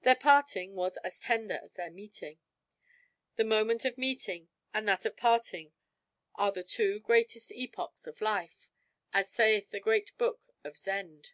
[0.00, 2.38] Their parting was as tender as their meeting.
[3.36, 5.74] The moment of meeting and that of parting
[6.36, 8.70] are the two greatest epochs of life,
[9.12, 11.32] as sayeth the great book of Zend.